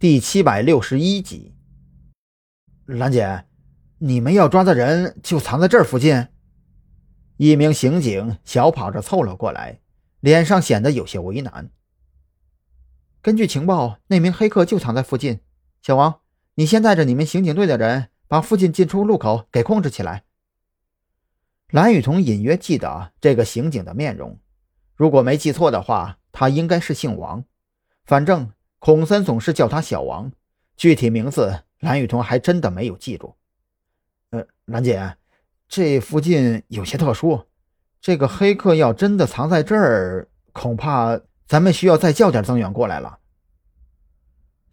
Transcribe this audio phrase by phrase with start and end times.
[0.00, 1.54] 第七百六十一集，
[2.86, 3.44] 兰姐，
[3.98, 6.28] 你们要抓的人就藏在这儿附近。
[7.36, 9.82] 一名刑警小跑着凑了过来，
[10.20, 11.70] 脸上显得有些为难。
[13.20, 15.40] 根据情报，那名黑客就藏在附近。
[15.82, 16.20] 小王，
[16.54, 20.24] 你先带着你们刑警队的人，把附近进出路口给控制起来。
[21.68, 24.40] 蓝雨桐隐约记得这个刑警的面容，
[24.96, 27.44] 如果没记错的话，他应该是姓王，
[28.06, 28.50] 反正。
[28.80, 30.32] 孔森总是叫他小王，
[30.74, 33.36] 具体名字蓝雨桐还真的没有记住。
[34.30, 35.16] 呃，兰姐，
[35.68, 37.44] 这附近有些特殊，
[38.00, 43.18] 这个黑客要真的藏在这儿，恐怕咱们需要再叫点增援过来了。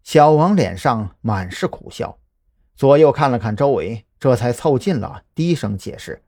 [0.04, 2.18] 小王脸上满是苦笑，
[2.76, 6.24] 左右看了看周围，这才凑近了，低声解释：“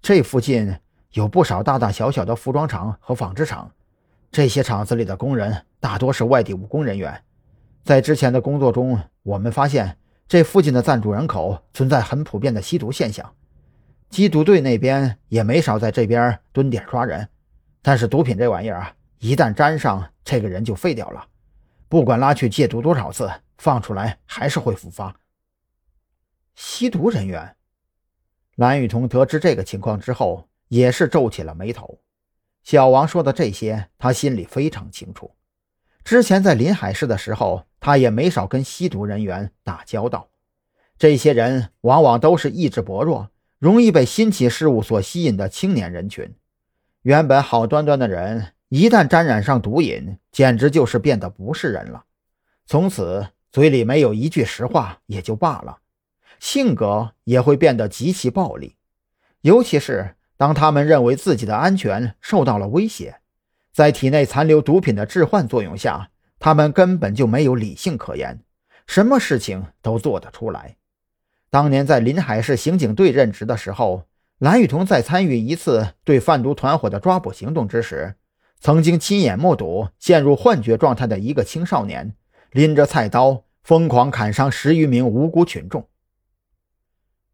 [0.00, 0.74] 这附近
[1.10, 3.70] 有不少大大小小的服装厂和纺织厂。”
[4.30, 7.24] 这些厂子里的工人大多是外地务工人员，
[7.84, 9.96] 在之前的工作中，我们发现
[10.26, 13.34] 这附近的暂住人口存在很普遍的吸毒现象。
[14.10, 17.28] 缉毒队那边也没少在这边蹲点抓人，
[17.82, 21.26] 但是毒品这玩意儿啊，一旦沾上，这个人就废掉了，
[21.88, 25.14] 不管拉去戒毒多少次，放出来还是会复发。
[26.54, 27.54] 吸毒人员，
[28.56, 31.98] 蓝雨桐得知这个情况之后，也是皱起了眉头。
[32.68, 35.30] 小王说的这些，他心里非常清楚。
[36.04, 40.28] 之前在临海市的时候，他也没少跟吸毒人员打交道。
[40.98, 46.34] 这些人往往都是意志薄弱、容易被新奇事物所吸引的青年人群。
[47.00, 52.04] 原本好端端的人，一旦沾染上毒瘾，简直就是变得不是人了。
[52.66, 55.78] 从此，嘴里没有一句实话也就罢了，
[56.38, 58.76] 性格也会变得极其暴力，
[59.40, 60.16] 尤其是。
[60.38, 63.16] 当他们认为自己的安全受到了威胁，
[63.72, 68.40] 在体内残留毒品的致幻作用下，他们根本就没有理性可言，
[68.86, 70.76] 什么事情都做得出来。
[71.50, 74.04] 当年在临海市刑警队任职的时候，
[74.38, 78.14] 蓝雨桐在参与一次对贩毒团伙的抓捕行动之时，
[78.60, 82.14] 曾经亲眼目睹陷入幻觉状态的一个青少年
[82.52, 85.88] 拎着菜刀疯狂砍伤十余名无辜群众。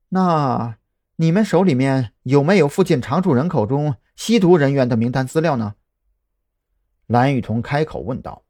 [0.09, 0.77] 那。
[1.17, 5.75] 你们手里面有没有附近常住人口中吸毒人员的名单资料呢？
[7.07, 8.43] 蓝雨桐开口问道。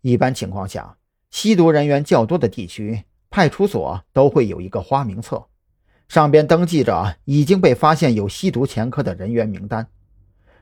[0.00, 0.96] 一般情况下，
[1.30, 5.46] 吸毒人员较多的地区，派出所都会有一个花名册，
[6.08, 9.86] 上边登记着已经被发现有吸毒前科的人员名单。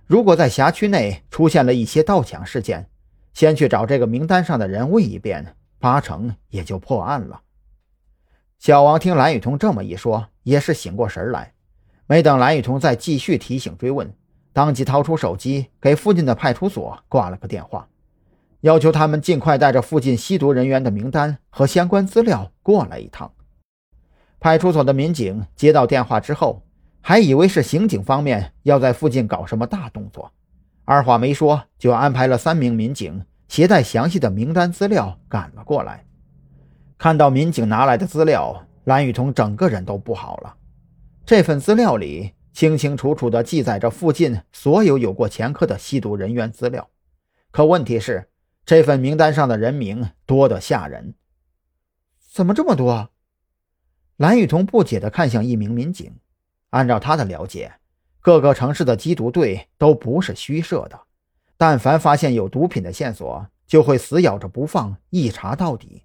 [0.04, 2.90] 如果在辖区内出现了一些盗抢事件，
[3.32, 7.40] 先去找这个名单上的人问一遍，八成也就破案了。
[8.60, 11.54] 小王听蓝雨桐这么一说，也是醒过神来。
[12.06, 14.12] 没等蓝雨桐再继续提醒追问，
[14.52, 17.88] 当即掏出手机给附近的派出所挂了个电话，
[18.60, 23.32] 要求他们尽快带着附近吸毒人员的名单和相关资料过来一趟。
[24.38, 26.62] 派出所的民警接到电话之后，
[27.00, 30.30] 还以为是刑警方面要在附近搞什么大动作，
[30.84, 36.04] 二话没说就安排了三名民警携带详细的名单资料赶了过来。
[37.00, 40.54] 看到民警拿来的资料，蓝雨桐整个人都不好了。
[41.24, 46.90] 这份资料里清清楚楚地记载着附近所有有过前科的吸毒人员资料，
[47.50, 48.28] 可问题是，
[48.66, 51.14] 这份名单上的人名多得吓人。
[52.30, 53.08] 怎么这么多？
[54.18, 56.14] 蓝雨桐不解地看向一名民警。
[56.68, 57.72] 按照他的了解，
[58.20, 61.00] 各个城市的缉毒队都不是虚设的，
[61.56, 66.02] 但凡发现有毒品的线索，就会死咬着不放，一查到底。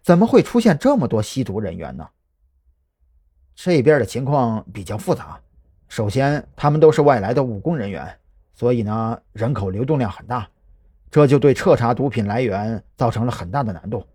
[0.00, 2.08] 怎么会出现这么多吸毒人员呢？
[3.54, 5.38] 这边的情况比较复杂。
[5.88, 8.18] 首先，他们都是外来的务工人员，
[8.54, 10.48] 所以呢，人口流动量很大，
[11.10, 14.06] 这就对彻查毒品来源造成了很大的难度。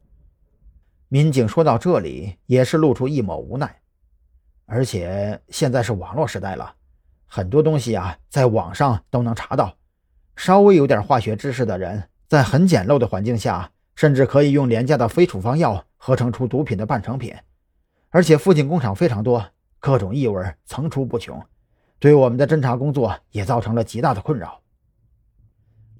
[1.07, 3.79] 民警说到这里，也是露出一抹无奈。
[4.65, 6.73] 而且现在是网络时代了，
[7.27, 9.73] 很多东西啊，在网上都能查到。
[10.35, 13.71] 稍微有点化学知识的人，在很简陋的环境下。
[13.97, 17.35] 甚至可以用廉价的非处方药合成出毒品的半成品，
[18.11, 19.43] 而且附近工厂非常多，
[19.79, 21.43] 各种异味层出不穷，
[21.97, 24.61] 对我们的侦查工作也造成了极大的困扰。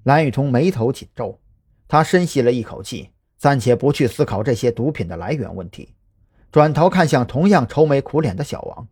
[0.04, 1.40] 蓝雨桐眉头紧皱，
[1.88, 5.96] 他深吸了一口气，暂且不去思考这些毒品的来源问题，
[6.52, 8.88] 转头看向同样愁眉苦脸的小王。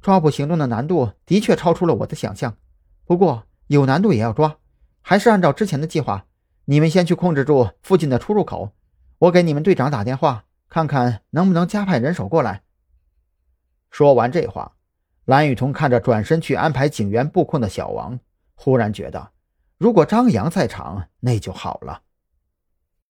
[0.00, 2.56] 抓捕行动的难度的确超出了我的想象，
[3.04, 4.56] 不过有难度也要抓，
[5.02, 6.24] 还是按照之前的计划。
[6.70, 8.72] 你们先去控制住附近的出入口，
[9.20, 12.60] 我给你们队长打电话，看看能不能加派人手过来。
[13.90, 14.72] 说完这话，
[15.24, 18.20] 蓝雨桐看着转身去安排警员布控的小王，
[18.54, 19.30] 忽然觉得，
[19.78, 22.02] 如果张扬在场，那就好了。